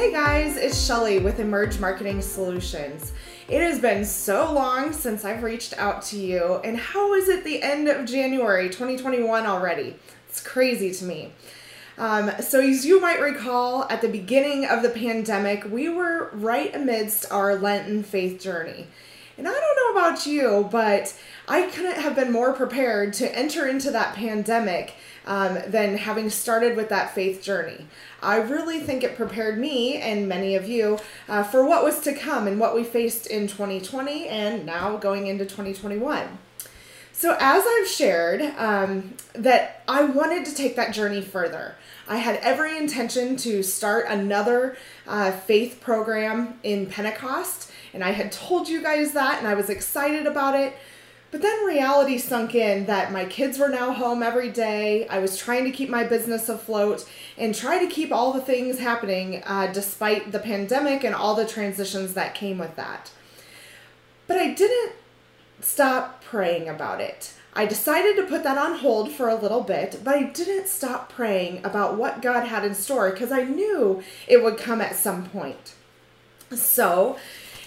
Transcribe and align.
Hey 0.00 0.12
guys, 0.12 0.56
it's 0.56 0.82
Shelly 0.82 1.18
with 1.18 1.40
Emerge 1.40 1.78
Marketing 1.78 2.22
Solutions. 2.22 3.12
It 3.48 3.60
has 3.60 3.80
been 3.80 4.06
so 4.06 4.50
long 4.50 4.94
since 4.94 5.26
I've 5.26 5.42
reached 5.42 5.76
out 5.76 6.00
to 6.04 6.16
you, 6.16 6.58
and 6.64 6.78
how 6.78 7.12
is 7.12 7.28
it 7.28 7.44
the 7.44 7.62
end 7.62 7.86
of 7.86 8.06
January 8.06 8.70
2021 8.70 9.44
already? 9.44 9.94
It's 10.26 10.40
crazy 10.40 10.90
to 10.94 11.04
me. 11.04 11.32
Um, 11.98 12.32
so, 12.40 12.60
as 12.62 12.86
you 12.86 12.98
might 12.98 13.20
recall, 13.20 13.84
at 13.90 14.00
the 14.00 14.08
beginning 14.08 14.64
of 14.64 14.82
the 14.82 14.88
pandemic, 14.88 15.70
we 15.70 15.90
were 15.90 16.30
right 16.32 16.74
amidst 16.74 17.30
our 17.30 17.56
Lenten 17.56 18.02
faith 18.02 18.40
journey. 18.40 18.86
And 19.36 19.46
I 19.46 19.52
don't 19.52 19.94
know 19.94 20.00
about 20.00 20.26
you, 20.26 20.66
but 20.72 21.14
I 21.50 21.62
couldn't 21.62 21.96
have 21.96 22.14
been 22.14 22.30
more 22.30 22.52
prepared 22.52 23.12
to 23.14 23.36
enter 23.36 23.66
into 23.66 23.90
that 23.90 24.14
pandemic 24.14 24.94
um, 25.26 25.58
than 25.66 25.96
having 25.96 26.30
started 26.30 26.76
with 26.76 26.90
that 26.90 27.12
faith 27.12 27.42
journey. 27.42 27.88
I 28.22 28.36
really 28.36 28.78
think 28.78 29.02
it 29.02 29.16
prepared 29.16 29.58
me 29.58 29.96
and 29.96 30.28
many 30.28 30.54
of 30.54 30.68
you 30.68 31.00
uh, 31.28 31.42
for 31.42 31.66
what 31.66 31.82
was 31.82 31.98
to 32.02 32.14
come 32.14 32.46
and 32.46 32.60
what 32.60 32.76
we 32.76 32.84
faced 32.84 33.26
in 33.26 33.48
2020 33.48 34.28
and 34.28 34.64
now 34.64 34.96
going 34.96 35.26
into 35.26 35.44
2021. 35.44 36.38
So, 37.12 37.36
as 37.40 37.64
I've 37.66 37.88
shared, 37.88 38.42
um, 38.56 39.14
that 39.34 39.82
I 39.88 40.04
wanted 40.04 40.46
to 40.46 40.54
take 40.54 40.76
that 40.76 40.94
journey 40.94 41.20
further. 41.20 41.74
I 42.06 42.18
had 42.18 42.36
every 42.36 42.78
intention 42.78 43.36
to 43.38 43.64
start 43.64 44.06
another 44.08 44.76
uh, 45.06 45.32
faith 45.32 45.80
program 45.80 46.60
in 46.62 46.86
Pentecost, 46.86 47.72
and 47.92 48.04
I 48.04 48.12
had 48.12 48.30
told 48.30 48.68
you 48.68 48.80
guys 48.80 49.12
that, 49.12 49.38
and 49.38 49.48
I 49.48 49.54
was 49.54 49.68
excited 49.68 50.26
about 50.26 50.54
it. 50.54 50.74
But 51.30 51.42
then 51.42 51.64
reality 51.64 52.18
sunk 52.18 52.56
in 52.56 52.86
that 52.86 53.12
my 53.12 53.24
kids 53.24 53.58
were 53.58 53.68
now 53.68 53.92
home 53.92 54.22
every 54.22 54.50
day. 54.50 55.06
I 55.06 55.20
was 55.20 55.36
trying 55.36 55.64
to 55.64 55.70
keep 55.70 55.88
my 55.88 56.02
business 56.02 56.48
afloat 56.48 57.08
and 57.38 57.54
try 57.54 57.78
to 57.78 57.86
keep 57.86 58.10
all 58.10 58.32
the 58.32 58.40
things 58.40 58.80
happening 58.80 59.42
uh, 59.46 59.70
despite 59.72 60.32
the 60.32 60.40
pandemic 60.40 61.04
and 61.04 61.14
all 61.14 61.36
the 61.36 61.46
transitions 61.46 62.14
that 62.14 62.34
came 62.34 62.58
with 62.58 62.74
that. 62.76 63.12
But 64.26 64.38
I 64.38 64.54
didn't 64.54 64.92
stop 65.60 66.22
praying 66.24 66.68
about 66.68 67.00
it. 67.00 67.34
I 67.52 67.66
decided 67.66 68.16
to 68.16 68.26
put 68.26 68.42
that 68.44 68.58
on 68.58 68.78
hold 68.78 69.12
for 69.12 69.28
a 69.28 69.34
little 69.34 69.62
bit, 69.62 70.00
but 70.02 70.14
I 70.14 70.22
didn't 70.24 70.68
stop 70.68 71.12
praying 71.12 71.64
about 71.64 71.96
what 71.96 72.22
God 72.22 72.46
had 72.46 72.64
in 72.64 72.74
store 72.74 73.10
because 73.10 73.32
I 73.32 73.42
knew 73.42 74.02
it 74.26 74.42
would 74.42 74.56
come 74.56 74.80
at 74.80 74.96
some 74.96 75.28
point. 75.28 75.74
So 76.54 77.18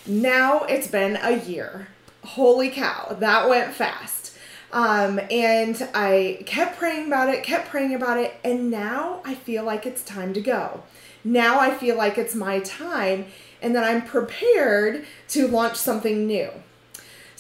now 0.06 0.64
it's 0.64 0.88
been 0.88 1.18
a 1.22 1.38
year 1.38 1.88
holy 2.24 2.70
cow, 2.70 3.16
that 3.20 3.50
went 3.50 3.74
fast. 3.74 4.38
Um, 4.72 5.20
and 5.30 5.88
I 5.94 6.44
kept 6.48 6.78
praying 6.78 7.08
about 7.08 7.30
it, 7.30 7.44
kept 7.44 7.70
praying 7.70 7.94
about 7.94 8.18
it, 8.18 8.36
and 8.44 8.72
now 8.72 9.22
I 9.24 9.36
feel 9.36 9.64
like 9.64 9.86
it's 9.86 10.04
time 10.04 10.34
to 10.34 10.42
go. 10.42 10.82
Now 11.24 11.60
I 11.60 11.72
feel 11.72 11.96
like 11.96 12.18
it's 12.18 12.34
my 12.34 12.60
time, 12.60 13.28
and 13.62 13.76
that 13.76 13.84
I'm 13.84 14.02
prepared 14.04 15.06
to 15.30 15.48
launch 15.48 15.78
something 15.78 16.26
new. 16.26 16.50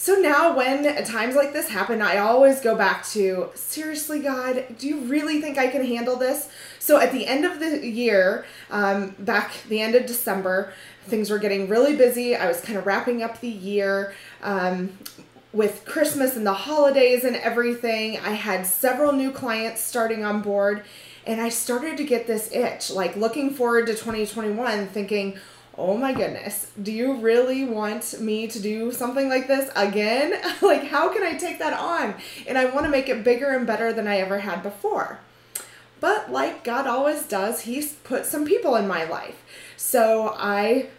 So 0.03 0.15
now, 0.15 0.53
when 0.53 0.83
times 1.05 1.33
like 1.33 1.53
this 1.53 1.69
happen, 1.69 2.01
I 2.01 2.17
always 2.17 2.59
go 2.59 2.75
back 2.75 3.07
to 3.11 3.49
seriously, 3.55 4.19
God, 4.19 4.65
do 4.77 4.85
you 4.85 4.99
really 4.99 5.39
think 5.39 5.57
I 5.57 5.67
can 5.67 5.85
handle 5.85 6.17
this? 6.17 6.49
So 6.77 6.99
at 6.99 7.13
the 7.13 7.25
end 7.25 7.45
of 7.45 7.61
the 7.61 7.87
year, 7.87 8.45
um, 8.69 9.15
back 9.17 9.53
the 9.69 9.79
end 9.79 9.95
of 9.95 10.05
December, 10.05 10.73
things 11.05 11.29
were 11.29 11.37
getting 11.37 11.69
really 11.69 11.95
busy. 11.95 12.35
I 12.35 12.49
was 12.49 12.59
kind 12.59 12.77
of 12.77 12.85
wrapping 12.85 13.23
up 13.23 13.39
the 13.39 13.47
year. 13.47 14.13
Um, 14.41 14.97
with 15.53 15.85
Christmas 15.85 16.35
and 16.35 16.45
the 16.45 16.53
holidays 16.53 17.23
and 17.23 17.37
everything, 17.37 18.19
I 18.19 18.31
had 18.31 18.65
several 18.65 19.13
new 19.13 19.31
clients 19.31 19.79
starting 19.79 20.25
on 20.25 20.41
board, 20.41 20.83
and 21.25 21.39
I 21.39 21.47
started 21.47 21.95
to 21.95 22.03
get 22.03 22.27
this 22.27 22.51
itch, 22.51 22.91
like 22.91 23.15
looking 23.15 23.51
forward 23.51 23.85
to 23.85 23.93
2021, 23.93 24.87
thinking, 24.87 25.39
oh 25.77 25.97
my 25.97 26.13
goodness, 26.13 26.71
do 26.81 26.91
you 26.91 27.15
really 27.15 27.63
want 27.63 28.19
me 28.19 28.47
to 28.47 28.59
do 28.59 28.91
something 28.91 29.27
like 29.27 29.47
this 29.47 29.71
again? 29.75 30.39
like, 30.61 30.85
how 30.85 31.11
can 31.11 31.23
I 31.23 31.33
take 31.33 31.59
that 31.59 31.73
on? 31.73 32.15
And 32.47 32.57
I 32.57 32.65
want 32.65 32.85
to 32.85 32.91
make 32.91 33.09
it 33.09 33.23
bigger 33.23 33.49
and 33.49 33.65
better 33.65 33.91
than 33.91 34.07
I 34.07 34.17
ever 34.17 34.39
had 34.39 34.61
before. 34.61 35.19
But 35.99 36.31
like 36.31 36.63
God 36.63 36.85
always 36.85 37.23
does, 37.23 37.61
He's 37.61 37.93
put 37.93 38.25
some 38.25 38.45
people 38.45 38.75
in 38.75 38.87
my 38.87 39.05
life. 39.05 39.41
So 39.77 40.35
I, 40.37 40.89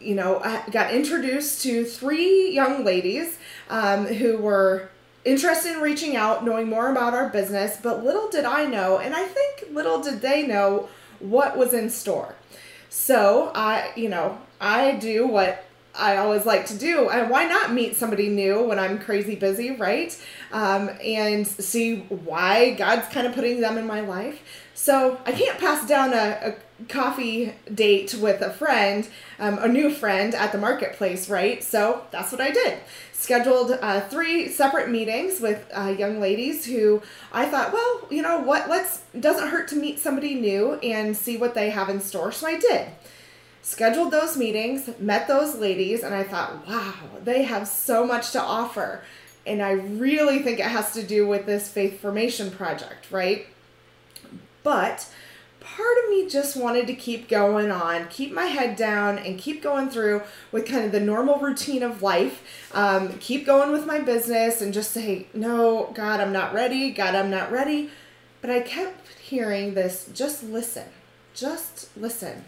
you 0.00 0.14
know, 0.14 0.40
I 0.40 0.68
got 0.70 0.92
introduced 0.92 1.62
to 1.62 1.84
three 1.84 2.50
young 2.52 2.84
ladies 2.84 3.38
um, 3.70 4.06
who 4.06 4.36
were 4.38 4.90
interested 5.24 5.72
in 5.72 5.80
reaching 5.80 6.14
out, 6.14 6.44
knowing 6.44 6.68
more 6.68 6.90
about 6.90 7.14
our 7.14 7.30
business. 7.30 7.78
But 7.82 8.04
little 8.04 8.28
did 8.28 8.44
I 8.44 8.66
know, 8.66 8.98
and 8.98 9.14
I 9.14 9.24
think 9.24 9.72
little 9.72 10.02
did 10.02 10.20
they 10.20 10.46
know 10.46 10.88
what 11.20 11.56
was 11.56 11.72
in 11.72 11.88
store. 11.88 12.34
So 12.96 13.50
I, 13.56 13.90
you 13.96 14.08
know, 14.08 14.38
I 14.60 14.92
do 14.92 15.26
what 15.26 15.64
I 15.96 16.16
always 16.16 16.44
like 16.44 16.66
to 16.66 16.76
do. 16.76 17.08
And 17.08 17.30
why 17.30 17.46
not 17.46 17.72
meet 17.72 17.96
somebody 17.96 18.28
new 18.28 18.62
when 18.62 18.78
I'm 18.78 18.98
crazy 18.98 19.36
busy, 19.36 19.70
right? 19.76 20.16
Um, 20.52 20.90
and 21.02 21.46
see 21.46 22.00
why 22.08 22.74
God's 22.74 23.06
kind 23.08 23.26
of 23.26 23.34
putting 23.34 23.60
them 23.60 23.78
in 23.78 23.86
my 23.86 24.00
life. 24.00 24.42
So 24.74 25.20
I 25.24 25.32
can't 25.32 25.58
pass 25.58 25.86
down 25.86 26.12
a, 26.12 26.54
a 26.54 26.84
coffee 26.88 27.54
date 27.72 28.14
with 28.14 28.42
a 28.42 28.50
friend, 28.50 29.08
um, 29.38 29.58
a 29.58 29.68
new 29.68 29.88
friend 29.88 30.34
at 30.34 30.50
the 30.52 30.58
marketplace, 30.58 31.28
right? 31.28 31.62
So 31.62 32.04
that's 32.10 32.32
what 32.32 32.40
I 32.40 32.50
did. 32.50 32.78
Scheduled 33.12 33.70
uh, 33.80 34.00
three 34.08 34.48
separate 34.48 34.90
meetings 34.90 35.40
with 35.40 35.64
uh, 35.72 35.94
young 35.96 36.20
ladies 36.20 36.66
who 36.66 37.00
I 37.32 37.46
thought, 37.46 37.72
well, 37.72 38.06
you 38.10 38.20
know 38.20 38.40
what? 38.40 38.68
Let's 38.68 39.02
doesn't 39.18 39.48
hurt 39.48 39.68
to 39.68 39.76
meet 39.76 40.00
somebody 40.00 40.34
new 40.34 40.74
and 40.74 41.16
see 41.16 41.36
what 41.36 41.54
they 41.54 41.70
have 41.70 41.88
in 41.88 42.00
store. 42.00 42.32
So 42.32 42.48
I 42.48 42.58
did 42.58 42.88
scheduled 43.64 44.10
those 44.10 44.36
meetings, 44.36 44.90
met 45.00 45.26
those 45.26 45.56
ladies, 45.56 46.02
and 46.02 46.14
I 46.14 46.22
thought, 46.22 46.68
wow, 46.68 46.92
they 47.24 47.44
have 47.44 47.66
so 47.66 48.06
much 48.06 48.30
to 48.32 48.40
offer. 48.40 49.02
And 49.46 49.62
I 49.62 49.72
really 49.72 50.40
think 50.40 50.60
it 50.60 50.66
has 50.66 50.92
to 50.92 51.02
do 51.02 51.26
with 51.26 51.46
this 51.46 51.68
faith 51.68 52.00
formation 52.00 52.50
project, 52.50 53.10
right? 53.10 53.46
But 54.62 55.08
part 55.60 55.96
of 56.04 56.10
me 56.10 56.28
just 56.28 56.56
wanted 56.56 56.86
to 56.88 56.94
keep 56.94 57.26
going 57.26 57.70
on, 57.70 58.08
keep 58.08 58.32
my 58.32 58.44
head 58.44 58.76
down, 58.76 59.18
and 59.18 59.38
keep 59.38 59.62
going 59.62 59.88
through 59.88 60.22
with 60.52 60.66
kind 60.66 60.84
of 60.84 60.92
the 60.92 61.00
normal 61.00 61.38
routine 61.38 61.82
of 61.82 62.02
life. 62.02 62.42
Um, 62.74 63.18
keep 63.18 63.46
going 63.46 63.72
with 63.72 63.86
my 63.86 63.98
business 63.98 64.60
and 64.60 64.74
just 64.74 64.90
say, 64.90 65.26
no, 65.32 65.90
God, 65.94 66.20
I'm 66.20 66.32
not 66.32 66.52
ready. 66.52 66.90
God, 66.90 67.14
I'm 67.14 67.30
not 67.30 67.50
ready. 67.50 67.90
But 68.42 68.50
I 68.50 68.60
kept 68.60 69.08
hearing 69.18 69.72
this 69.72 70.10
just 70.12 70.42
listen, 70.42 70.88
just 71.32 71.96
listen. 71.96 72.44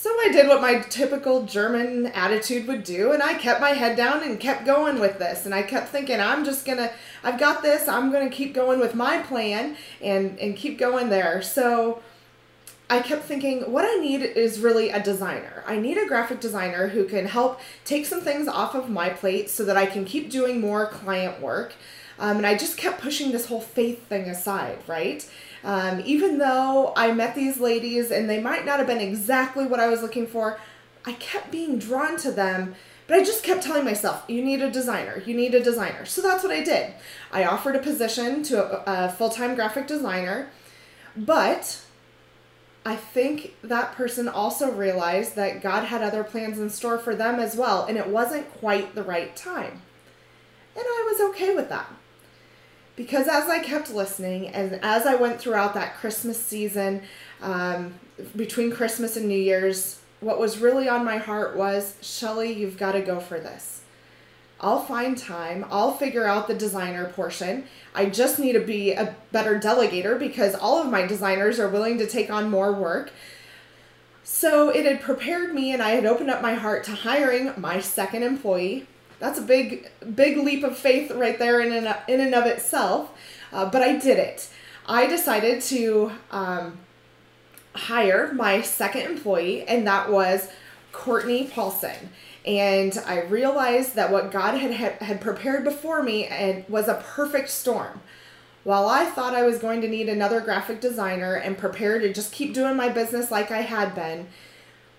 So 0.00 0.10
I 0.10 0.28
did 0.30 0.46
what 0.46 0.60
my 0.60 0.78
typical 0.78 1.44
German 1.44 2.06
attitude 2.06 2.68
would 2.68 2.84
do, 2.84 3.10
and 3.10 3.20
I 3.20 3.34
kept 3.34 3.60
my 3.60 3.70
head 3.70 3.96
down 3.96 4.22
and 4.22 4.38
kept 4.38 4.64
going 4.64 5.00
with 5.00 5.18
this. 5.18 5.44
And 5.44 5.52
I 5.52 5.62
kept 5.62 5.88
thinking, 5.88 6.20
I'm 6.20 6.44
just 6.44 6.64
gonna, 6.64 6.92
I've 7.24 7.40
got 7.40 7.62
this, 7.62 7.88
I'm 7.88 8.12
gonna 8.12 8.30
keep 8.30 8.54
going 8.54 8.78
with 8.78 8.94
my 8.94 9.18
plan 9.18 9.76
and, 10.00 10.38
and 10.38 10.56
keep 10.56 10.78
going 10.78 11.08
there. 11.08 11.42
So 11.42 12.00
I 12.88 13.00
kept 13.00 13.24
thinking, 13.24 13.72
what 13.72 13.84
I 13.84 14.00
need 14.00 14.22
is 14.22 14.60
really 14.60 14.90
a 14.90 15.02
designer. 15.02 15.64
I 15.66 15.80
need 15.80 15.98
a 15.98 16.06
graphic 16.06 16.38
designer 16.38 16.86
who 16.86 17.04
can 17.04 17.26
help 17.26 17.60
take 17.84 18.06
some 18.06 18.20
things 18.20 18.46
off 18.46 18.76
of 18.76 18.88
my 18.88 19.08
plate 19.08 19.50
so 19.50 19.64
that 19.64 19.76
I 19.76 19.86
can 19.86 20.04
keep 20.04 20.30
doing 20.30 20.60
more 20.60 20.86
client 20.86 21.40
work. 21.40 21.74
Um, 22.20 22.36
and 22.36 22.46
I 22.46 22.56
just 22.56 22.76
kept 22.76 23.00
pushing 23.00 23.32
this 23.32 23.46
whole 23.46 23.60
faith 23.60 24.06
thing 24.06 24.30
aside, 24.30 24.78
right? 24.86 25.28
Um, 25.64 26.02
even 26.04 26.38
though 26.38 26.92
I 26.96 27.12
met 27.12 27.34
these 27.34 27.58
ladies 27.58 28.10
and 28.10 28.28
they 28.28 28.40
might 28.40 28.64
not 28.64 28.78
have 28.78 28.86
been 28.86 29.00
exactly 29.00 29.66
what 29.66 29.80
I 29.80 29.88
was 29.88 30.02
looking 30.02 30.26
for, 30.26 30.58
I 31.04 31.12
kept 31.14 31.50
being 31.50 31.78
drawn 31.78 32.16
to 32.18 32.30
them. 32.30 32.74
But 33.06 33.18
I 33.18 33.24
just 33.24 33.42
kept 33.42 33.62
telling 33.62 33.84
myself, 33.84 34.24
you 34.28 34.44
need 34.44 34.60
a 34.60 34.70
designer, 34.70 35.22
you 35.24 35.34
need 35.34 35.54
a 35.54 35.62
designer. 35.62 36.04
So 36.04 36.20
that's 36.20 36.44
what 36.44 36.52
I 36.52 36.62
did. 36.62 36.92
I 37.32 37.44
offered 37.44 37.74
a 37.74 37.80
position 37.80 38.42
to 38.44 38.62
a, 38.62 39.06
a 39.06 39.08
full 39.08 39.30
time 39.30 39.54
graphic 39.54 39.86
designer, 39.86 40.50
but 41.16 41.80
I 42.84 42.96
think 42.96 43.54
that 43.62 43.92
person 43.92 44.28
also 44.28 44.70
realized 44.70 45.36
that 45.36 45.62
God 45.62 45.84
had 45.84 46.02
other 46.02 46.22
plans 46.22 46.58
in 46.58 46.68
store 46.68 46.98
for 46.98 47.14
them 47.14 47.40
as 47.40 47.56
well, 47.56 47.84
and 47.86 47.96
it 47.96 48.08
wasn't 48.08 48.52
quite 48.58 48.94
the 48.94 49.02
right 49.02 49.34
time. 49.34 49.82
And 50.76 50.84
I 50.84 51.08
was 51.10 51.30
okay 51.30 51.54
with 51.54 51.70
that 51.70 51.90
because 52.98 53.28
as 53.28 53.48
I 53.48 53.60
kept 53.60 53.94
listening 53.94 54.48
and 54.48 54.80
as 54.82 55.06
I 55.06 55.14
went 55.14 55.40
throughout 55.40 55.72
that 55.74 55.94
Christmas 55.98 56.36
season, 56.36 57.02
um, 57.40 57.94
between 58.34 58.72
Christmas 58.72 59.16
and 59.16 59.28
New 59.28 59.38
Year's, 59.38 60.00
what 60.18 60.40
was 60.40 60.58
really 60.58 60.88
on 60.88 61.04
my 61.04 61.16
heart 61.16 61.56
was 61.56 61.94
Shelly, 62.02 62.52
you've 62.52 62.76
got 62.76 62.92
to 62.92 63.00
go 63.00 63.20
for 63.20 63.38
this. 63.38 63.82
I'll 64.60 64.82
find 64.82 65.16
time. 65.16 65.64
I'll 65.70 65.92
figure 65.92 66.26
out 66.26 66.48
the 66.48 66.54
designer 66.54 67.06
portion. 67.10 67.66
I 67.94 68.06
just 68.06 68.40
need 68.40 68.54
to 68.54 68.60
be 68.60 68.90
a 68.90 69.14
better 69.30 69.60
delegator 69.60 70.18
because 70.18 70.56
all 70.56 70.82
of 70.82 70.90
my 70.90 71.06
designers 71.06 71.60
are 71.60 71.68
willing 71.68 71.98
to 71.98 72.06
take 72.08 72.30
on 72.30 72.50
more 72.50 72.72
work. 72.72 73.12
So 74.24 74.70
it 74.70 74.84
had 74.84 75.00
prepared 75.00 75.54
me, 75.54 75.72
and 75.72 75.80
I 75.80 75.90
had 75.90 76.04
opened 76.04 76.30
up 76.30 76.42
my 76.42 76.54
heart 76.54 76.82
to 76.84 76.90
hiring 76.90 77.52
my 77.56 77.78
second 77.78 78.24
employee 78.24 78.88
that's 79.18 79.38
a 79.38 79.42
big, 79.42 79.90
big 80.14 80.36
leap 80.38 80.64
of 80.64 80.76
faith 80.76 81.10
right 81.10 81.38
there 81.38 81.60
in 81.60 81.72
and, 81.72 81.96
in 82.06 82.20
and 82.20 82.34
of 82.34 82.46
itself. 82.46 83.10
Uh, 83.52 83.68
but 83.68 83.82
I 83.82 83.96
did 83.96 84.18
it. 84.18 84.48
I 84.86 85.06
decided 85.06 85.60
to 85.62 86.12
um, 86.30 86.78
hire 87.74 88.32
my 88.32 88.62
second 88.62 89.02
employee, 89.02 89.64
and 89.66 89.86
that 89.86 90.10
was 90.10 90.48
Courtney 90.92 91.44
Paulson. 91.44 92.10
And 92.46 92.96
I 93.06 93.22
realized 93.22 93.94
that 93.94 94.10
what 94.10 94.30
God 94.30 94.54
had, 94.54 94.72
had 94.72 95.20
prepared 95.20 95.64
before 95.64 96.02
me 96.02 96.24
and 96.26 96.64
was 96.68 96.88
a 96.88 97.02
perfect 97.06 97.50
storm. 97.50 98.00
While 98.64 98.88
I 98.88 99.04
thought 99.06 99.34
I 99.34 99.42
was 99.42 99.58
going 99.58 99.80
to 99.82 99.88
need 99.88 100.08
another 100.08 100.40
graphic 100.40 100.80
designer 100.80 101.34
and 101.34 101.58
prepare 101.58 101.98
to 101.98 102.12
just 102.12 102.32
keep 102.32 102.54
doing 102.54 102.76
my 102.76 102.88
business 102.88 103.30
like 103.30 103.50
I 103.50 103.62
had 103.62 103.94
been, 103.94 104.28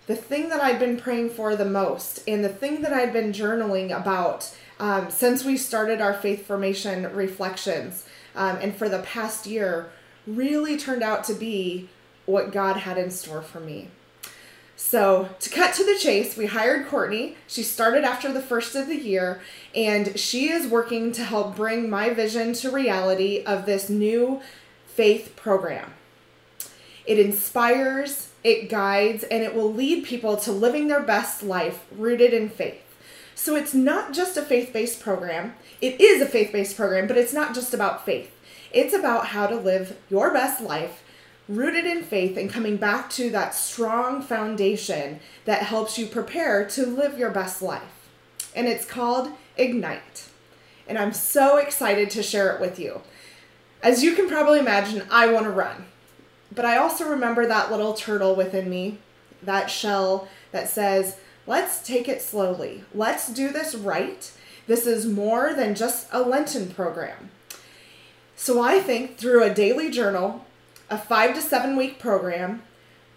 the 0.10 0.16
thing 0.16 0.50
that 0.50 0.60
I'd 0.60 0.80
been 0.80 0.98
praying 0.98 1.30
for 1.30 1.56
the 1.56 1.70
most 1.70 2.28
and 2.28 2.44
the 2.44 2.50
thing 2.50 2.82
that 2.82 2.92
I'd 2.92 3.14
been 3.14 3.32
journaling 3.32 3.96
about 3.96 4.52
um, 4.80 5.12
since 5.12 5.46
we 5.46 5.56
started 5.56 6.02
our 6.02 6.16
faith 6.16 6.48
formation 6.48 7.04
reflections 7.16 8.06
um, 8.36 8.58
and 8.60 8.76
for 8.76 8.90
the 8.90 9.04
past 9.04 9.46
year 9.46 9.92
really 10.26 10.78
turned 10.78 11.04
out 11.04 11.26
to 11.26 11.36
be 11.36 11.90
what 12.26 12.52
God 12.52 12.78
had 12.78 12.98
in 12.98 13.12
store 13.12 13.44
for 13.44 13.60
me. 13.60 13.90
So, 14.76 15.30
to 15.42 15.50
cut 15.52 15.76
to 15.76 15.86
the 15.86 16.00
chase, 16.00 16.36
we 16.36 16.48
hired 16.48 16.88
Courtney. 16.88 17.36
She 17.46 17.62
started 17.62 18.04
after 18.04 18.34
the 18.34 18.42
first 18.42 18.76
of 18.76 18.88
the 18.88 18.96
year, 18.96 19.42
and 19.76 20.18
she 20.20 20.50
is 20.50 20.72
working 20.72 21.12
to 21.12 21.24
help 21.24 21.56
bring 21.56 21.88
my 21.88 22.12
vision 22.16 22.54
to 22.54 22.72
reality 22.72 23.44
of 23.44 23.68
this 23.68 23.90
new 23.92 24.42
faith 24.88 25.36
program. 25.36 25.94
It 27.06 27.20
inspires, 27.20 28.29
it 28.44 28.70
guides, 28.70 29.24
and 29.24 29.44
it 29.44 29.56
will 29.56 29.74
lead 29.74 30.06
people 30.06 30.38
to 30.38 30.52
living 30.52 30.88
their 30.88 31.02
best 31.02 31.44
life 31.44 31.86
rooted 31.92 32.34
in 32.34 32.50
faith. 32.50 32.82
So, 33.36 33.56
it's 33.56 33.74
not 33.74 34.14
just 34.14 34.38
a 34.38 34.42
faith 34.42 34.74
based 34.74 35.00
program. 35.00 35.56
It 35.82 36.00
is 36.02 36.22
a 36.22 36.26
faith 36.26 36.52
based 36.52 36.76
program, 36.76 37.08
but 37.08 37.18
it's 37.18 37.34
not 37.34 37.56
just 37.56 37.74
about 37.74 38.06
faith. 38.06 38.32
It's 38.72 38.94
about 38.94 39.28
how 39.28 39.48
to 39.48 39.56
live 39.56 39.98
your 40.10 40.32
best 40.32 40.62
life 40.62 41.04
rooted 41.50 41.86
in 41.86 42.04
faith 42.04 42.38
and 42.38 42.50
coming 42.50 42.78
back 42.78 43.10
to 43.10 43.32
that 43.32 43.56
strong 43.56 44.22
foundation 44.22 45.20
that 45.46 45.64
helps 45.64 45.98
you 45.98 46.06
prepare 46.06 46.64
to 46.70 46.86
live 46.86 47.18
your 47.18 47.32
best 47.32 47.62
life. 47.62 48.08
And 48.56 48.68
it's 48.68 48.86
called 48.86 49.32
Ignite. 49.58 50.30
And 50.88 50.98
I'm 50.98 51.14
so 51.14 51.58
excited 51.58 52.10
to 52.12 52.24
share 52.24 52.54
it 52.54 52.62
with 52.62 52.80
you. 52.80 53.02
As 53.82 54.04
you 54.04 54.14
can 54.16 54.28
probably 54.28 54.60
imagine, 54.60 55.08
I 55.10 55.32
want 55.32 55.46
to 55.46 55.52
run. 55.52 55.86
But 56.52 56.66
I 56.66 56.78
also 56.78 57.08
remember 57.08 57.46
that 57.46 57.72
little 57.72 57.94
turtle 57.94 58.36
within 58.36 58.70
me, 58.70 58.98
that 59.44 59.70
shell 59.70 60.28
that 60.52 60.70
says, 60.70 61.18
let's 61.46 61.82
take 61.86 62.08
it 62.08 62.22
slowly. 62.22 62.84
Let's 62.94 63.32
do 63.32 63.52
this 63.52 63.76
right. 63.76 64.32
This 64.68 64.86
is 64.86 65.06
more 65.06 65.54
than 65.54 65.76
just 65.76 66.08
a 66.12 66.22
Lenten 66.22 66.70
program. 66.70 67.32
So 68.36 68.62
I 68.62 68.80
think 68.80 69.18
through 69.18 69.44
a 69.44 69.54
daily 69.54 69.90
journal 69.92 70.46
a 70.90 70.98
five 70.98 71.36
to 71.36 71.42
seven 71.42 71.76
week 71.76 72.00
program, 72.00 72.64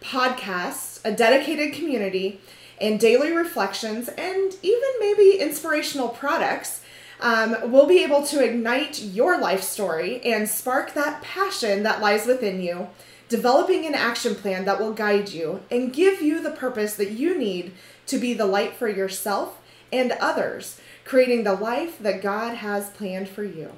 podcasts, 0.01 1.01
a 1.05 1.13
dedicated 1.13 1.73
community, 1.73 2.41
and 2.81 2.99
daily 2.99 3.33
reflections, 3.33 4.09
and 4.09 4.57
even 4.63 4.91
maybe 5.01 5.39
inspirational 5.39 6.09
products, 6.09 6.81
um, 7.21 7.57
we'll 7.71 7.87
be 7.87 8.03
able 8.03 8.27
to 8.27 8.45
ignite 8.45 9.01
your 9.01 9.39
life 9.39 9.63
story 9.63 10.21
and 10.23 10.49
spark 10.49 10.93
that 10.95 11.23
passion 11.23 11.85
that 11.85 12.01
lies 12.01 12.27
within 12.27 12.61
you, 12.61 12.89
developing 13.33 13.87
an 13.87 13.95
action 13.95 14.35
plan 14.35 14.67
that 14.67 14.79
will 14.79 14.93
guide 14.93 15.31
you 15.31 15.63
and 15.71 15.91
give 15.91 16.21
you 16.21 16.43
the 16.43 16.51
purpose 16.51 16.97
that 16.97 17.13
you 17.13 17.39
need 17.39 17.73
to 18.07 18.19
be 18.19 18.35
the 18.35 18.45
light 18.45 18.77
for 18.77 18.91
yourself 18.91 19.59
and 19.91 20.13
others, 20.21 20.79
creating 21.07 21.43
the 21.43 21.55
life 21.55 21.99
that 21.99 22.21
God 22.21 22.57
has 22.57 22.91
planned 22.91 23.31
for 23.31 23.43
you. 23.43 23.71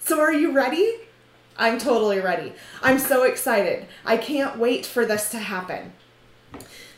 So, 0.00 0.20
are 0.20 0.34
you 0.34 0.52
ready? 0.52 0.96
I'm 1.56 1.78
totally 1.78 2.20
ready. 2.20 2.52
I'm 2.82 2.98
so 2.98 3.22
excited. 3.22 3.86
I 4.04 4.18
can't 4.18 4.58
wait 4.58 4.84
for 4.84 5.06
this 5.06 5.30
to 5.30 5.38
happen. 5.38 5.94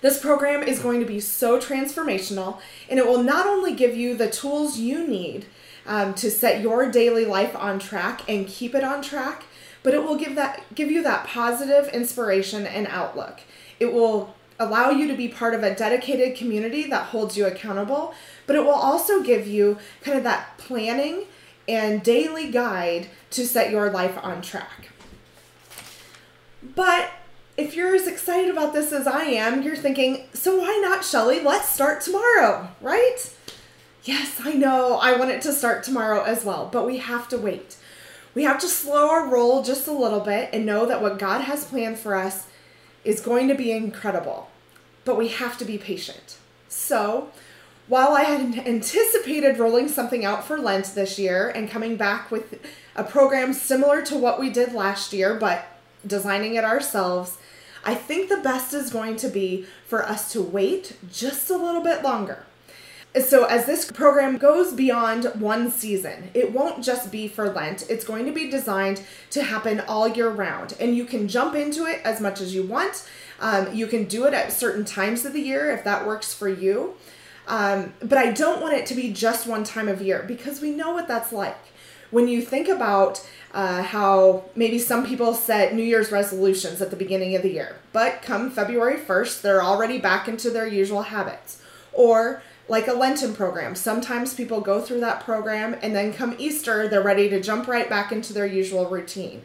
This 0.00 0.18
program 0.18 0.64
is 0.64 0.80
going 0.80 0.98
to 0.98 1.06
be 1.06 1.20
so 1.20 1.60
transformational, 1.60 2.58
and 2.90 2.98
it 2.98 3.06
will 3.06 3.22
not 3.22 3.46
only 3.46 3.72
give 3.72 3.96
you 3.96 4.16
the 4.16 4.28
tools 4.28 4.76
you 4.76 5.06
need 5.06 5.46
um, 5.86 6.14
to 6.14 6.32
set 6.32 6.62
your 6.62 6.90
daily 6.90 7.24
life 7.24 7.54
on 7.54 7.78
track 7.78 8.28
and 8.28 8.48
keep 8.48 8.74
it 8.74 8.82
on 8.82 9.02
track, 9.02 9.44
but 9.86 9.94
it 9.94 10.02
will 10.02 10.16
give 10.16 10.34
that 10.34 10.64
give 10.74 10.90
you 10.90 11.00
that 11.00 11.28
positive 11.28 11.86
inspiration 11.94 12.66
and 12.66 12.88
outlook. 12.88 13.42
It 13.78 13.92
will 13.92 14.34
allow 14.58 14.90
you 14.90 15.06
to 15.06 15.14
be 15.14 15.28
part 15.28 15.54
of 15.54 15.62
a 15.62 15.76
dedicated 15.76 16.36
community 16.36 16.88
that 16.90 17.10
holds 17.10 17.36
you 17.36 17.46
accountable, 17.46 18.12
but 18.48 18.56
it 18.56 18.64
will 18.64 18.70
also 18.70 19.22
give 19.22 19.46
you 19.46 19.78
kind 20.02 20.18
of 20.18 20.24
that 20.24 20.58
planning 20.58 21.26
and 21.68 22.02
daily 22.02 22.50
guide 22.50 23.10
to 23.30 23.46
set 23.46 23.70
your 23.70 23.88
life 23.88 24.18
on 24.24 24.42
track. 24.42 24.90
But 26.74 27.10
if 27.56 27.76
you're 27.76 27.94
as 27.94 28.08
excited 28.08 28.50
about 28.50 28.72
this 28.72 28.90
as 28.90 29.06
I 29.06 29.22
am, 29.26 29.62
you're 29.62 29.76
thinking, 29.76 30.26
so 30.32 30.58
why 30.58 30.80
not, 30.82 31.04
Shelly? 31.04 31.38
Let's 31.38 31.68
start 31.68 32.00
tomorrow, 32.00 32.70
right? 32.80 33.18
Yes, 34.02 34.40
I 34.44 34.54
know. 34.54 34.98
I 35.00 35.16
want 35.16 35.30
it 35.30 35.42
to 35.42 35.52
start 35.52 35.84
tomorrow 35.84 36.24
as 36.24 36.44
well, 36.44 36.68
but 36.72 36.86
we 36.86 36.98
have 36.98 37.28
to 37.28 37.38
wait. 37.38 37.76
We 38.36 38.42
have 38.42 38.58
to 38.58 38.68
slow 38.68 39.08
our 39.08 39.26
roll 39.26 39.62
just 39.62 39.88
a 39.88 39.92
little 39.92 40.20
bit 40.20 40.50
and 40.52 40.66
know 40.66 40.84
that 40.84 41.00
what 41.00 41.18
God 41.18 41.40
has 41.40 41.64
planned 41.64 41.98
for 41.98 42.14
us 42.14 42.46
is 43.02 43.18
going 43.22 43.48
to 43.48 43.54
be 43.54 43.72
incredible. 43.72 44.50
But 45.06 45.16
we 45.16 45.28
have 45.28 45.56
to 45.56 45.64
be 45.64 45.78
patient. 45.78 46.36
So, 46.68 47.30
while 47.88 48.12
I 48.12 48.24
had 48.24 48.58
anticipated 48.68 49.58
rolling 49.58 49.88
something 49.88 50.22
out 50.22 50.44
for 50.44 50.58
Lent 50.58 50.84
this 50.94 51.18
year 51.18 51.48
and 51.48 51.70
coming 51.70 51.96
back 51.96 52.30
with 52.30 52.60
a 52.94 53.04
program 53.04 53.54
similar 53.54 54.02
to 54.02 54.18
what 54.18 54.38
we 54.38 54.50
did 54.50 54.74
last 54.74 55.14
year, 55.14 55.34
but 55.34 55.64
designing 56.06 56.56
it 56.56 56.64
ourselves, 56.64 57.38
I 57.86 57.94
think 57.94 58.28
the 58.28 58.36
best 58.36 58.74
is 58.74 58.90
going 58.90 59.16
to 59.16 59.30
be 59.30 59.64
for 59.86 60.04
us 60.04 60.30
to 60.32 60.42
wait 60.42 60.98
just 61.10 61.48
a 61.48 61.56
little 61.56 61.82
bit 61.82 62.02
longer. 62.02 62.44
So, 63.24 63.44
as 63.44 63.64
this 63.64 63.90
program 63.90 64.36
goes 64.36 64.74
beyond 64.74 65.24
one 65.38 65.70
season, 65.70 66.30
it 66.34 66.52
won't 66.52 66.84
just 66.84 67.10
be 67.10 67.28
for 67.28 67.50
Lent. 67.50 67.88
It's 67.88 68.04
going 68.04 68.26
to 68.26 68.32
be 68.32 68.50
designed 68.50 69.00
to 69.30 69.42
happen 69.42 69.80
all 69.80 70.06
year 70.06 70.28
round. 70.28 70.74
And 70.78 70.94
you 70.94 71.06
can 71.06 71.26
jump 71.26 71.54
into 71.54 71.86
it 71.86 72.02
as 72.04 72.20
much 72.20 72.42
as 72.42 72.54
you 72.54 72.62
want. 72.62 73.08
Um, 73.40 73.74
you 73.74 73.86
can 73.86 74.04
do 74.04 74.26
it 74.26 74.34
at 74.34 74.52
certain 74.52 74.84
times 74.84 75.24
of 75.24 75.32
the 75.32 75.40
year 75.40 75.70
if 75.70 75.82
that 75.84 76.06
works 76.06 76.34
for 76.34 76.48
you. 76.48 76.94
Um, 77.48 77.94
but 78.00 78.18
I 78.18 78.32
don't 78.32 78.60
want 78.60 78.74
it 78.74 78.86
to 78.86 78.94
be 78.94 79.12
just 79.12 79.46
one 79.46 79.64
time 79.64 79.88
of 79.88 80.02
year 80.02 80.24
because 80.26 80.60
we 80.60 80.70
know 80.70 80.92
what 80.92 81.08
that's 81.08 81.32
like. 81.32 81.56
When 82.10 82.28
you 82.28 82.42
think 82.42 82.68
about 82.68 83.26
uh, 83.52 83.82
how 83.82 84.44
maybe 84.54 84.78
some 84.78 85.06
people 85.06 85.32
set 85.32 85.74
New 85.74 85.82
Year's 85.82 86.12
resolutions 86.12 86.82
at 86.82 86.90
the 86.90 86.96
beginning 86.96 87.34
of 87.34 87.42
the 87.42 87.52
year, 87.52 87.76
but 87.92 88.20
come 88.20 88.50
February 88.50 88.98
1st, 88.98 89.40
they're 89.40 89.62
already 89.62 89.98
back 89.98 90.28
into 90.28 90.50
their 90.50 90.66
usual 90.66 91.02
habits. 91.02 91.62
Or 91.92 92.42
like 92.68 92.88
a 92.88 92.92
Lenten 92.92 93.34
program, 93.34 93.74
sometimes 93.74 94.34
people 94.34 94.60
go 94.60 94.80
through 94.80 95.00
that 95.00 95.24
program 95.24 95.76
and 95.82 95.94
then 95.94 96.12
come 96.12 96.34
Easter, 96.38 96.88
they're 96.88 97.02
ready 97.02 97.28
to 97.28 97.40
jump 97.40 97.68
right 97.68 97.88
back 97.88 98.10
into 98.10 98.32
their 98.32 98.46
usual 98.46 98.86
routine. 98.86 99.42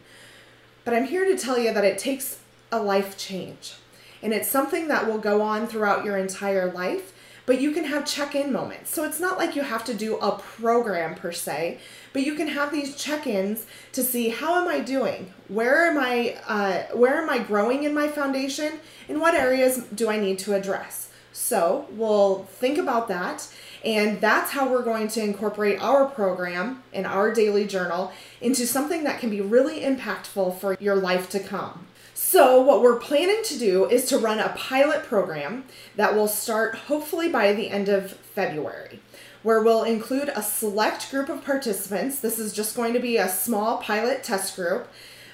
But 0.84 0.94
I'm 0.94 1.06
here 1.06 1.26
to 1.26 1.38
tell 1.38 1.60
you 1.60 1.74
that 1.74 1.86
it 1.86 1.98
takes 1.98 2.40
a 2.72 2.82
life 2.82 3.18
change. 3.18 3.76
And 4.24 4.34
it's 4.34 4.50
something 4.50 4.88
that 4.88 5.08
will 5.08 5.20
go 5.20 5.42
on 5.42 5.68
throughout 5.68 6.06
your 6.06 6.18
entire 6.18 6.72
life 6.72 7.14
but 7.46 7.60
you 7.60 7.72
can 7.72 7.86
have 7.86 8.06
check 8.06 8.36
in 8.36 8.54
moments. 8.54 8.94
So 8.94 9.04
it's 9.04 9.20
not 9.20 9.38
like 9.38 9.56
you 9.56 9.62
have 9.62 9.84
to 9.86 9.94
do 9.94 10.18
a 10.18 10.38
program 10.38 11.16
per 11.16 11.32
se, 11.32 11.80
but 12.14 12.22
you 12.24 12.36
can 12.36 12.48
have 12.48 12.72
these 12.72 12.96
check 12.96 13.28
ins 13.28 13.66
to 13.94 14.04
see 14.04 14.30
how 14.30 14.62
am 14.62 14.68
I 14.68 14.80
doing? 14.80 15.34
Where 15.48 15.90
am 15.90 15.98
I? 15.98 16.38
Uh, 16.48 16.96
where 16.96 17.22
am 17.22 17.30
I 17.30 17.40
growing 17.40 17.84
in 17.84 17.94
my 17.94 18.08
foundation? 18.08 18.80
And 19.10 19.20
what 19.20 19.34
areas 19.34 19.84
do 19.96 20.10
I 20.10 20.18
need 20.18 20.40
to 20.40 20.54
address? 20.54 21.10
So 21.34 21.88
we'll 21.92 22.44
think 22.44 22.78
about 22.78 23.08
that. 23.08 23.48
And 23.84 24.22
that's 24.22 24.52
how 24.52 24.70
we're 24.70 24.84
going 24.84 25.08
to 25.10 25.24
incorporate 25.24 25.82
our 25.82 26.06
program 26.06 26.84
and 26.94 27.08
our 27.08 27.34
daily 27.34 27.66
journal 27.66 28.12
into 28.40 28.68
something 28.68 29.04
that 29.06 29.20
can 29.20 29.30
be 29.30 29.42
really 29.42 29.82
impactful 29.82 30.60
for 30.60 30.78
your 30.80 30.96
life 30.96 31.30
to 31.32 31.40
come. 31.40 31.88
So, 32.14 32.62
what 32.62 32.82
we're 32.82 33.00
planning 33.00 33.42
to 33.46 33.58
do 33.58 33.90
is 33.90 34.06
to 34.06 34.18
run 34.18 34.40
a 34.40 34.50
pilot 34.56 35.04
program 35.04 35.66
that 35.96 36.16
will 36.16 36.28
start 36.28 36.76
hopefully 36.76 37.30
by 37.30 37.52
the 37.52 37.70
end 37.70 37.90
of 37.90 38.12
February, 38.12 39.00
where 39.42 39.62
we'll 39.62 39.84
include 39.84 40.30
a 40.30 40.44
select 40.44 41.10
group 41.10 41.30
of 41.30 41.44
participants. 41.44 42.20
This 42.20 42.38
is 42.38 42.54
just 42.54 42.76
going 42.76 42.94
to 42.94 43.00
be 43.00 43.18
a 43.18 43.28
small 43.28 43.80
pilot 43.80 44.24
test 44.24 44.56
group. 44.56 44.88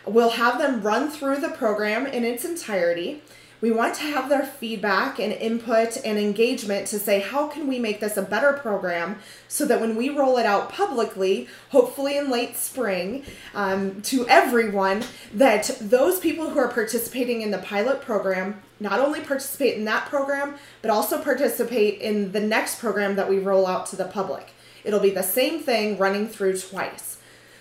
We'll 0.06 0.32
have 0.32 0.58
them 0.58 0.82
run 0.82 1.12
through 1.12 1.42
the 1.42 1.50
program 1.50 2.08
in 2.08 2.24
its 2.24 2.46
entirety. 2.46 3.22
We 3.60 3.72
want 3.72 3.96
to 3.96 4.04
have 4.04 4.30
their 4.30 4.46
feedback 4.46 5.20
and 5.20 5.34
input 5.34 5.98
and 6.06 6.20
engagement 6.20 6.88
to 6.88 7.00
say, 7.00 7.22
how 7.22 7.48
can 7.48 7.68
we 7.68 7.80
make 7.80 8.00
this 8.00 8.16
a 8.16 8.22
better 8.22 8.54
program 8.54 9.18
so 9.48 9.66
that 9.66 9.82
when 9.82 9.96
we 9.96 10.10
roll 10.10 10.38
it 10.38 10.46
out 10.46 10.70
publicly, 10.70 11.48
hopefully 11.70 12.18
in 12.18 12.30
late 12.30 12.56
spring, 12.56 13.24
um, 13.56 14.02
to 14.04 14.28
everyone, 14.28 15.04
that 15.34 15.76
those 15.82 16.20
people 16.20 16.52
who 16.52 16.60
are 16.60 16.68
participating 16.68 17.42
in 17.42 17.50
the 17.50 17.58
pilot 17.58 18.02
program 18.02 18.62
not 18.80 19.00
only 19.00 19.22
participate 19.22 19.76
in 19.76 19.86
that 19.86 20.06
program, 20.06 20.56
but 20.84 20.92
also 20.92 21.20
participate 21.20 22.00
in 22.00 22.32
the 22.34 22.40
next 22.40 22.80
program 22.80 23.16
that 23.16 23.28
we 23.28 23.40
roll 23.40 23.66
out 23.66 23.88
to 23.88 23.96
the 23.96 24.06
public. 24.06 24.52
It'll 24.84 25.00
be 25.00 25.10
the 25.10 25.24
same 25.24 25.60
thing 25.60 25.98
running 25.98 26.28
through 26.28 26.60
twice. 26.60 27.18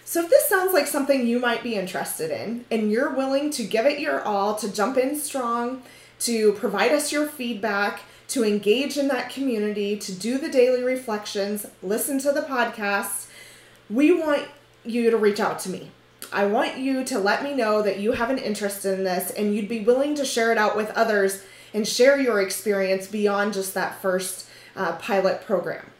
So, 0.09 0.23
if 0.23 0.31
this 0.31 0.49
sounds 0.49 0.73
like 0.73 0.87
something 0.87 1.27
you 1.27 1.41
might 1.41 1.65
be 1.65 1.75
interested 1.75 2.31
in 2.31 2.65
and 2.71 2.93
you're 2.93 3.13
willing 3.13 3.51
to 3.51 3.65
give 3.65 3.87
it 3.87 3.99
your 3.99 4.23
all, 4.23 4.55
to 4.55 4.73
jump 4.73 4.97
in 4.97 5.19
strong, 5.19 5.83
to 6.21 6.53
provide 6.53 6.93
us 6.93 7.11
your 7.11 7.27
feedback, 7.27 8.03
to 8.29 8.45
engage 8.45 8.97
in 8.97 9.09
that 9.09 9.31
community, 9.31 9.99
to 9.99 10.13
do 10.13 10.39
the 10.39 10.49
daily 10.49 10.85
reflections, 10.85 11.67
listen 11.83 12.21
to 12.21 12.31
the 12.31 12.43
podcast, 12.43 13.27
we 13.91 14.13
want 14.13 14.47
you 14.85 15.11
to 15.11 15.17
reach 15.17 15.41
out 15.41 15.59
to 15.59 15.71
me. 15.71 15.91
I 16.33 16.47
want 16.47 16.79
you 16.79 17.03
to 17.03 17.19
let 17.19 17.43
me 17.43 17.53
know 17.53 17.83
that 17.83 17.99
you 17.99 18.13
have 18.13 18.31
an 18.31 18.39
interest 18.39 18.85
in 18.85 19.03
this 19.03 19.33
and 19.33 19.57
you'd 19.57 19.69
be 19.69 19.81
willing 19.81 20.15
to 20.15 20.25
share 20.25 20.53
it 20.53 20.59
out 20.59 20.77
with 20.77 20.91
others 20.91 21.43
and 21.75 21.87
share 21.87 22.21
your 22.21 22.41
experience 22.41 23.09
beyond 23.09 23.55
just 23.55 23.75
that 23.75 24.01
first 24.01 24.49
uh, 24.77 24.93
pilot 24.99 25.45
program. 25.45 25.91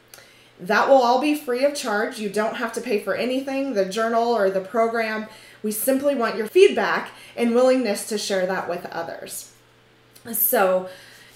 That 0.59 0.89
will 0.89 1.01
all 1.01 1.21
be 1.21 1.35
free 1.35 1.63
of 1.63 1.75
charge. 1.75 2.19
You 2.19 2.29
don't 2.29 2.55
have 2.55 2.73
to 2.73 2.81
pay 2.81 2.99
for 2.99 3.13
anything, 3.13 3.73
the 3.73 3.85
journal 3.85 4.35
or 4.35 4.49
the 4.49 4.61
program. 4.61 5.27
We 5.61 5.71
simply 5.71 6.15
want 6.15 6.35
your 6.35 6.47
feedback 6.47 7.11
and 7.35 7.53
willingness 7.53 8.07
to 8.09 8.17
share 8.17 8.45
that 8.47 8.69
with 8.69 8.85
others. 8.87 9.51
So, 10.33 10.89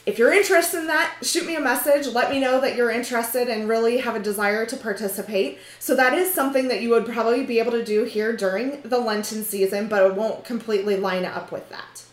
if 0.04 0.18
you're 0.18 0.34
interested 0.34 0.80
in 0.80 0.88
that, 0.88 1.18
shoot 1.22 1.46
me 1.46 1.56
a 1.56 1.62
message. 1.62 2.08
Let 2.08 2.32
me 2.32 2.40
know 2.40 2.60
that 2.60 2.76
you're 2.76 2.90
interested 2.90 3.48
and 3.48 3.70
really 3.70 4.00
have 4.00 4.16
a 4.16 4.20
desire 4.20 4.66
to 4.66 4.76
participate. 4.76 5.60
So, 5.78 5.96
that 5.96 6.16
is 6.16 6.34
something 6.34 6.68
that 6.70 6.82
you 6.82 6.90
would 6.90 7.06
probably 7.06 7.46
be 7.46 7.60
able 7.60 7.72
to 7.74 7.86
do 7.86 8.04
here 8.04 8.36
during 8.36 8.82
the 8.82 8.98
Lenten 8.98 9.44
season, 9.44 9.88
but 9.88 10.04
it 10.04 10.16
won't 10.16 10.44
completely 10.44 10.98
line 10.98 11.26
up 11.26 11.52
with 11.52 11.70
that. 11.70 12.04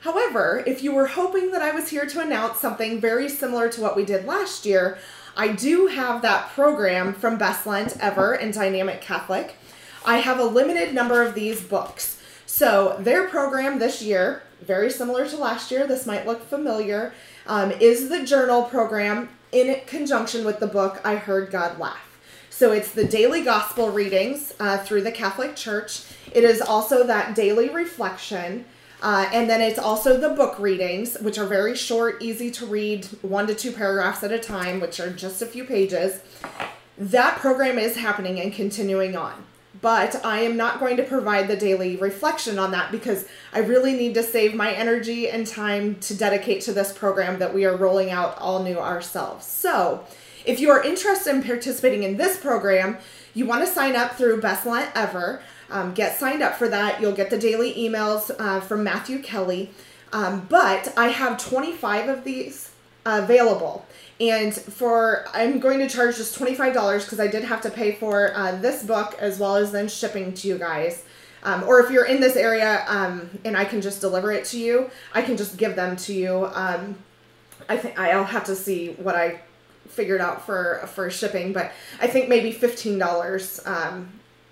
However, 0.00 0.62
if 0.66 0.82
you 0.82 0.92
were 0.92 1.06
hoping 1.06 1.50
that 1.52 1.62
I 1.62 1.72
was 1.72 1.90
here 1.90 2.06
to 2.06 2.20
announce 2.20 2.58
something 2.58 3.00
very 3.00 3.28
similar 3.28 3.68
to 3.68 3.80
what 3.80 3.96
we 3.96 4.04
did 4.04 4.26
last 4.26 4.64
year, 4.64 4.98
I 5.38 5.52
do 5.52 5.86
have 5.86 6.22
that 6.22 6.50
program 6.50 7.14
from 7.14 7.38
Best 7.38 7.64
Lent 7.64 7.96
Ever 8.00 8.32
and 8.32 8.52
Dynamic 8.52 9.00
Catholic. 9.00 9.54
I 10.04 10.16
have 10.16 10.40
a 10.40 10.44
limited 10.44 10.92
number 10.92 11.22
of 11.22 11.36
these 11.36 11.62
books. 11.62 12.20
So, 12.44 12.96
their 12.98 13.28
program 13.28 13.78
this 13.78 14.02
year, 14.02 14.42
very 14.62 14.90
similar 14.90 15.28
to 15.28 15.36
last 15.36 15.70
year, 15.70 15.86
this 15.86 16.06
might 16.06 16.26
look 16.26 16.48
familiar, 16.48 17.12
um, 17.46 17.70
is 17.70 18.08
the 18.08 18.24
journal 18.24 18.64
program 18.64 19.28
in 19.52 19.80
conjunction 19.86 20.44
with 20.44 20.58
the 20.58 20.66
book 20.66 21.00
I 21.04 21.14
Heard 21.14 21.52
God 21.52 21.78
Laugh. 21.78 22.18
So, 22.50 22.72
it's 22.72 22.90
the 22.90 23.04
daily 23.04 23.44
gospel 23.44 23.90
readings 23.90 24.54
uh, 24.58 24.78
through 24.78 25.02
the 25.02 25.12
Catholic 25.12 25.54
Church. 25.54 26.02
It 26.32 26.42
is 26.42 26.60
also 26.60 27.06
that 27.06 27.36
daily 27.36 27.68
reflection 27.68 28.64
uh, 29.02 29.28
and 29.32 29.48
then 29.48 29.60
it's 29.60 29.78
also 29.78 30.18
the 30.18 30.30
book 30.30 30.58
readings, 30.58 31.16
which 31.20 31.38
are 31.38 31.46
very 31.46 31.76
short, 31.76 32.20
easy 32.20 32.50
to 32.50 32.66
read, 32.66 33.06
one 33.22 33.46
to 33.46 33.54
two 33.54 33.72
paragraphs 33.72 34.24
at 34.24 34.32
a 34.32 34.38
time, 34.38 34.80
which 34.80 34.98
are 34.98 35.10
just 35.10 35.40
a 35.40 35.46
few 35.46 35.64
pages. 35.64 36.20
That 36.96 37.38
program 37.38 37.78
is 37.78 37.96
happening 37.96 38.40
and 38.40 38.52
continuing 38.52 39.16
on. 39.16 39.44
But 39.80 40.24
I 40.24 40.40
am 40.40 40.56
not 40.56 40.80
going 40.80 40.96
to 40.96 41.04
provide 41.04 41.46
the 41.46 41.56
daily 41.56 41.96
reflection 41.96 42.58
on 42.58 42.72
that 42.72 42.90
because 42.90 43.26
I 43.52 43.60
really 43.60 43.92
need 43.92 44.14
to 44.14 44.24
save 44.24 44.54
my 44.54 44.72
energy 44.72 45.28
and 45.28 45.46
time 45.46 45.96
to 46.00 46.16
dedicate 46.16 46.62
to 46.62 46.72
this 46.72 46.92
program 46.92 47.38
that 47.38 47.54
we 47.54 47.64
are 47.64 47.76
rolling 47.76 48.10
out 48.10 48.36
all 48.38 48.64
new 48.64 48.78
ourselves. 48.78 49.46
So, 49.46 50.04
if 50.44 50.58
you 50.58 50.70
are 50.70 50.82
interested 50.82 51.34
in 51.34 51.42
participating 51.44 52.02
in 52.02 52.16
this 52.16 52.38
program, 52.38 52.98
you 53.34 53.46
want 53.46 53.64
to 53.64 53.70
sign 53.70 53.94
up 53.94 54.16
through 54.16 54.40
Best 54.40 54.66
Lent 54.66 54.90
Ever. 54.96 55.42
Um, 55.70 55.94
get 55.94 56.18
signed 56.18 56.42
up 56.42 56.54
for 56.54 56.68
that. 56.68 57.00
You'll 57.00 57.12
get 57.12 57.30
the 57.30 57.38
daily 57.38 57.74
emails 57.74 58.30
uh, 58.38 58.60
from 58.60 58.82
Matthew 58.84 59.20
Kelly. 59.20 59.70
Um, 60.12 60.46
but 60.48 60.92
I 60.96 61.08
have 61.08 61.38
25 61.38 62.08
of 62.08 62.24
these 62.24 62.70
available. 63.04 63.86
And 64.20 64.54
for, 64.54 65.26
I'm 65.32 65.60
going 65.60 65.78
to 65.80 65.88
charge 65.88 66.16
just 66.16 66.38
$25 66.38 67.04
because 67.04 67.20
I 67.20 67.26
did 67.26 67.44
have 67.44 67.60
to 67.62 67.70
pay 67.70 67.92
for 67.92 68.34
uh, 68.34 68.56
this 68.56 68.82
book 68.82 69.14
as 69.18 69.38
well 69.38 69.56
as 69.56 69.70
then 69.70 69.88
shipping 69.88 70.34
to 70.34 70.48
you 70.48 70.58
guys. 70.58 71.04
Um, 71.42 71.62
or 71.64 71.80
if 71.80 71.90
you're 71.90 72.06
in 72.06 72.20
this 72.20 72.36
area 72.36 72.84
um, 72.88 73.30
and 73.44 73.56
I 73.56 73.64
can 73.64 73.80
just 73.80 74.00
deliver 74.00 74.32
it 74.32 74.44
to 74.46 74.58
you, 74.58 74.90
I 75.14 75.22
can 75.22 75.36
just 75.36 75.56
give 75.56 75.76
them 75.76 75.96
to 75.96 76.12
you. 76.12 76.48
Um, 76.52 76.96
I 77.68 77.76
think 77.76 77.98
I'll 77.98 78.24
have 78.24 78.44
to 78.44 78.56
see 78.56 78.90
what 78.94 79.14
I 79.14 79.40
figured 79.88 80.20
out 80.20 80.44
for 80.44 80.82
for 80.94 81.10
shipping, 81.10 81.52
but 81.52 81.72
I 82.00 82.06
think 82.06 82.28
maybe 82.28 82.50
fifteen 82.50 82.98
dollars 82.98 83.60
um, 83.66 84.08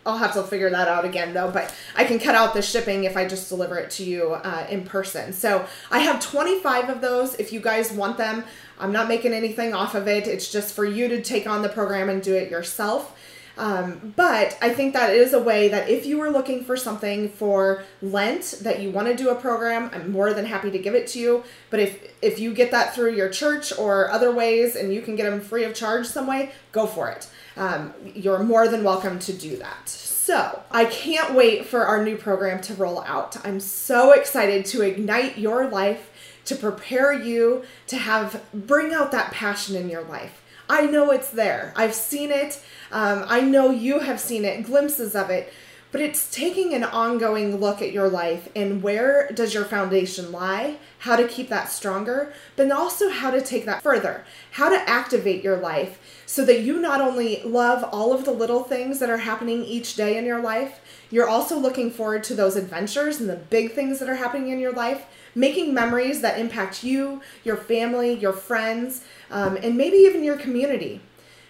I'll 0.06 0.18
have 0.18 0.32
to 0.34 0.42
figure 0.44 0.70
that 0.70 0.88
out 0.88 1.04
again 1.04 1.34
though, 1.34 1.50
but 1.50 1.74
I 1.96 2.04
can 2.04 2.18
cut 2.18 2.34
out 2.34 2.54
the 2.54 2.62
shipping 2.62 3.04
if 3.04 3.16
I 3.16 3.26
just 3.26 3.48
deliver 3.48 3.76
it 3.78 3.90
to 3.92 4.04
you 4.04 4.34
uh, 4.34 4.66
in 4.70 4.84
person. 4.84 5.32
So 5.32 5.66
I 5.90 5.98
have 5.98 6.20
25 6.20 6.88
of 6.88 7.00
those. 7.00 7.34
If 7.34 7.52
you 7.52 7.60
guys 7.60 7.92
want 7.92 8.16
them, 8.16 8.44
I'm 8.78 8.92
not 8.92 9.08
making 9.08 9.32
anything 9.32 9.74
off 9.74 9.94
of 9.94 10.06
it. 10.06 10.28
It's 10.28 10.50
just 10.50 10.74
for 10.74 10.84
you 10.84 11.08
to 11.08 11.20
take 11.22 11.46
on 11.46 11.62
the 11.62 11.68
program 11.68 12.08
and 12.08 12.22
do 12.22 12.34
it 12.34 12.50
yourself. 12.50 13.18
Um, 13.58 14.12
but 14.16 14.58
I 14.60 14.68
think 14.68 14.92
that 14.92 15.14
is 15.14 15.32
a 15.32 15.40
way 15.40 15.68
that 15.68 15.88
if 15.88 16.04
you 16.04 16.20
are 16.20 16.30
looking 16.30 16.62
for 16.62 16.76
something 16.76 17.30
for 17.30 17.84
Lent 18.02 18.58
that 18.60 18.80
you 18.80 18.90
want 18.90 19.08
to 19.08 19.14
do 19.14 19.30
a 19.30 19.34
program, 19.34 19.90
I'm 19.94 20.12
more 20.12 20.34
than 20.34 20.44
happy 20.44 20.70
to 20.70 20.78
give 20.78 20.94
it 20.94 21.06
to 21.08 21.18
you. 21.18 21.42
But 21.70 21.80
if 21.80 22.14
if 22.20 22.38
you 22.38 22.52
get 22.52 22.70
that 22.72 22.94
through 22.94 23.14
your 23.14 23.30
church 23.30 23.72
or 23.78 24.10
other 24.10 24.30
ways 24.30 24.76
and 24.76 24.92
you 24.92 25.00
can 25.00 25.16
get 25.16 25.28
them 25.28 25.40
free 25.40 25.64
of 25.64 25.74
charge 25.74 26.06
some 26.06 26.26
way, 26.26 26.52
go 26.72 26.86
for 26.86 27.08
it 27.08 27.30
um, 27.56 27.94
you're 28.14 28.42
more 28.42 28.68
than 28.68 28.84
welcome 28.84 29.18
to 29.20 29.32
do 29.32 29.56
that. 29.56 29.88
So, 29.88 30.62
I 30.70 30.86
can't 30.86 31.34
wait 31.34 31.66
for 31.66 31.86
our 31.86 32.04
new 32.04 32.16
program 32.16 32.60
to 32.62 32.74
roll 32.74 33.00
out. 33.02 33.36
I'm 33.46 33.60
so 33.60 34.12
excited 34.12 34.66
to 34.66 34.82
ignite 34.82 35.38
your 35.38 35.68
life, 35.68 36.10
to 36.46 36.56
prepare 36.56 37.12
you 37.12 37.64
to 37.86 37.96
have 37.96 38.42
bring 38.52 38.92
out 38.92 39.12
that 39.12 39.30
passion 39.30 39.76
in 39.76 39.88
your 39.88 40.02
life. 40.02 40.42
I 40.68 40.86
know 40.86 41.12
it's 41.12 41.30
there. 41.30 41.72
I've 41.76 41.94
seen 41.94 42.32
it. 42.32 42.60
Um, 42.90 43.24
I 43.28 43.40
know 43.40 43.70
you 43.70 44.00
have 44.00 44.18
seen 44.18 44.44
it, 44.44 44.64
glimpses 44.64 45.14
of 45.14 45.30
it. 45.30 45.52
But 45.96 46.04
it's 46.04 46.30
taking 46.30 46.74
an 46.74 46.84
ongoing 46.84 47.56
look 47.56 47.80
at 47.80 47.90
your 47.90 48.10
life 48.10 48.50
and 48.54 48.82
where 48.82 49.30
does 49.32 49.54
your 49.54 49.64
foundation 49.64 50.30
lie, 50.30 50.76
how 50.98 51.16
to 51.16 51.26
keep 51.26 51.48
that 51.48 51.70
stronger, 51.70 52.34
but 52.54 52.70
also 52.70 53.08
how 53.08 53.30
to 53.30 53.40
take 53.40 53.64
that 53.64 53.82
further, 53.82 54.26
how 54.50 54.68
to 54.68 54.76
activate 54.76 55.42
your 55.42 55.56
life 55.56 56.22
so 56.26 56.44
that 56.44 56.60
you 56.60 56.78
not 56.82 57.00
only 57.00 57.42
love 57.44 57.82
all 57.82 58.12
of 58.12 58.26
the 58.26 58.30
little 58.30 58.62
things 58.62 58.98
that 58.98 59.08
are 59.08 59.16
happening 59.16 59.64
each 59.64 59.96
day 59.96 60.18
in 60.18 60.26
your 60.26 60.42
life, 60.42 60.80
you're 61.10 61.26
also 61.26 61.58
looking 61.58 61.90
forward 61.90 62.22
to 62.24 62.34
those 62.34 62.56
adventures 62.56 63.18
and 63.18 63.30
the 63.30 63.36
big 63.36 63.72
things 63.72 63.98
that 63.98 64.10
are 64.10 64.16
happening 64.16 64.50
in 64.50 64.60
your 64.60 64.74
life, 64.74 65.06
making 65.34 65.72
memories 65.72 66.20
that 66.20 66.38
impact 66.38 66.84
you, 66.84 67.22
your 67.42 67.56
family, 67.56 68.12
your 68.12 68.34
friends, 68.34 69.02
um, 69.30 69.56
and 69.62 69.78
maybe 69.78 69.96
even 69.96 70.22
your 70.22 70.36
community. 70.36 71.00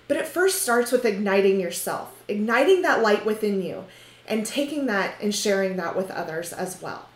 But 0.07 0.19
it 0.19 0.29
first 0.29 0.63
starts 0.63 0.93
with 0.93 1.05
igniting 1.05 1.59
yourself, 1.59 2.23
igniting 2.29 2.83
that 2.83 3.03
light 3.03 3.27
within 3.27 3.61
you, 3.61 3.87
and 4.27 4.45
taking 4.45 4.87
that 4.87 5.15
and 5.21 5.35
sharing 5.35 5.77
that 5.77 5.97
with 5.97 6.11
others 6.11 6.53
as 6.53 6.81
well. 6.83 7.09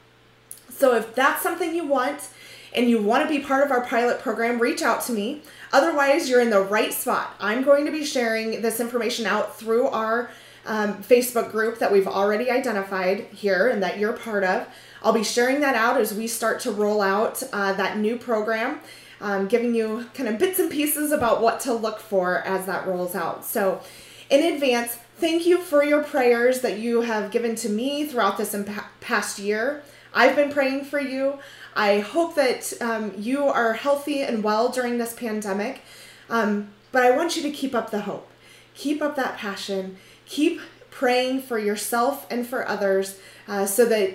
So 0.71 0.95
if 0.95 1.15
that's 1.15 1.43
something 1.43 1.75
you 1.75 1.87
want, 1.87 2.31
and 2.75 2.89
you 2.89 3.03
want 3.03 3.29
to 3.29 3.29
be 3.29 3.45
part 3.45 3.65
of 3.65 3.71
our 3.71 3.85
pilot 3.85 4.21
program, 4.21 4.61
reach 4.61 4.83
out 4.83 5.03
to 5.03 5.13
me. 5.13 5.43
Otherwise, 5.73 6.29
you're 6.29 6.41
in 6.41 6.51
the 6.51 6.61
right 6.61 6.93
spot. 6.93 7.35
I'm 7.41 7.63
going 7.63 7.85
to 7.87 7.93
be 7.93 8.05
sharing 8.05 8.63
this 8.63 8.81
information 8.81 9.27
out 9.27 9.57
through 9.57 9.89
our 9.89 10.31
um, 10.67 11.03
Facebook 11.03 11.51
group 11.51 11.79
that 11.79 11.91
we've 11.91 12.07
already 12.07 12.51
identified 12.51 13.27
here 13.33 13.69
and 13.69 13.83
that 13.83 13.99
you're 13.99 14.13
part 14.13 14.45
of. 14.45 14.69
I'll 15.03 15.13
be 15.13 15.25
sharing 15.25 15.61
that 15.61 15.75
out 15.75 16.01
as 16.01 16.13
we 16.13 16.27
start 16.27 16.61
to 16.61 16.73
roll 16.73 17.01
out 17.01 17.43
uh, 17.53 17.73
that 17.75 17.99
new 17.99 18.17
program, 18.17 18.81
um, 19.21 19.49
giving 19.49 19.75
you 19.75 20.07
kind 20.15 20.29
of 20.29 20.39
bits 20.39 20.59
and 20.59 20.71
pieces 20.71 21.11
about 21.11 21.41
what 21.41 21.61
to 21.61 21.73
look 21.73 21.99
for 21.99 22.39
as 22.43 22.67
that 22.67 22.87
rolls 22.87 23.15
out. 23.15 23.45
So, 23.45 23.81
in 24.31 24.55
advance, 24.55 24.97
thank 25.17 25.45
you 25.45 25.59
for 25.59 25.85
your 25.85 26.03
prayers 26.03 26.61
that 26.61 26.79
you 26.79 27.03
have 27.03 27.31
given 27.31 27.55
to 27.57 27.69
me 27.69 28.07
throughout 28.07 28.39
this 28.39 28.57
past 29.01 29.39
year. 29.39 29.83
I've 30.15 30.37
been 30.37 30.53
praying 30.53 30.85
for 30.85 31.01
you. 31.01 31.39
I 31.75 32.01
hope 32.01 32.35
that 32.37 32.73
um, 32.81 33.13
you 33.17 33.45
are 33.45 33.75
healthy 33.75 34.23
and 34.23 34.43
well 34.43 34.69
during 34.71 34.99
this 34.99 35.13
pandemic. 35.13 35.83
Um, 36.29 36.71
but 36.93 37.05
I 37.05 37.17
want 37.17 37.37
you 37.37 37.43
to 37.43 37.51
keep 37.51 37.75
up 37.75 37.91
the 37.91 38.03
hope, 38.03 38.29
keep 38.75 39.03
up 39.03 39.17
that 39.17 39.37
passion, 39.37 39.97
keep 40.27 40.61
praying 40.91 41.43
for 41.43 41.59
yourself 41.59 42.27
and 42.31 42.47
for 42.47 42.67
others 42.69 43.19
uh, 43.47 43.67
so 43.67 43.85
that 43.87 44.15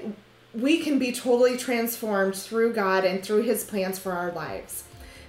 we 0.53 0.79
can 0.79 0.97
be 0.97 1.11
totally 1.11 1.57
transformed 1.57 2.35
through 2.35 2.73
God 2.73 3.03
and 3.03 3.23
through 3.23 3.43
His 3.43 3.63
plans 3.63 3.99
for 3.99 4.13
our 4.13 4.31
lives. 4.31 4.83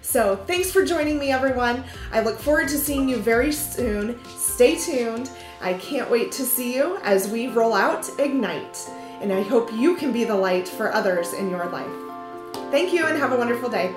So, 0.07 0.37
thanks 0.47 0.71
for 0.71 0.85
joining 0.85 1.19
me, 1.19 1.33
everyone. 1.33 1.83
I 2.13 2.21
look 2.21 2.39
forward 2.39 2.69
to 2.69 2.79
seeing 2.79 3.09
you 3.09 3.17
very 3.17 3.51
soon. 3.51 4.21
Stay 4.39 4.79
tuned. 4.79 5.33
I 5.61 5.75
can't 5.75 6.09
wait 6.09 6.31
to 6.33 6.45
see 6.45 6.77
you 6.77 6.99
as 7.03 7.29
we 7.29 7.49
roll 7.49 7.75
out 7.75 8.09
Ignite. 8.21 8.89
And 9.21 9.33
I 9.33 9.43
hope 9.43 9.73
you 9.73 9.97
can 9.97 10.13
be 10.13 10.23
the 10.23 10.37
light 10.37 10.69
for 10.69 10.95
others 10.95 11.33
in 11.33 11.51
your 11.51 11.69
life. 11.71 11.91
Thank 12.71 12.93
you 12.93 13.05
and 13.05 13.19
have 13.19 13.33
a 13.33 13.37
wonderful 13.37 13.69
day. 13.69 13.93